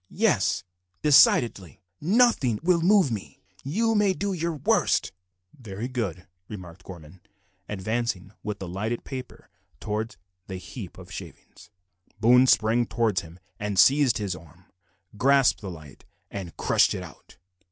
[0.15, 0.63] "Yes,
[1.03, 1.79] decidedly.
[2.01, 3.39] Nothing will move me.
[3.63, 5.11] You may do your worst."
[5.55, 7.21] "Very good," remarked Gorman,
[7.69, 9.47] advancing with the lighted paper
[9.79, 10.17] towards
[10.47, 11.69] the heap of shavings.
[12.19, 14.65] Boone sprang towards him, and, seizing his arms,
[15.17, 17.37] grasped the light and crushed it out.